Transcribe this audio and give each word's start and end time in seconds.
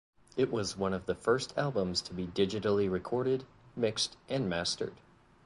It 0.35 0.51
was 0.51 0.75
one 0.75 0.93
of 0.95 1.05
the 1.05 1.13
first 1.13 1.53
albums 1.55 2.01
to 2.01 2.13
be 2.15 2.25
digitally 2.25 2.89
recorded, 2.89 3.45
mixed, 3.75 4.17
and 4.27 4.49
mastered. 4.49 4.99